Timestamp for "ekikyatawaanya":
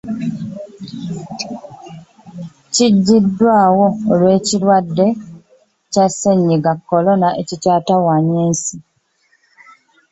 7.41-8.35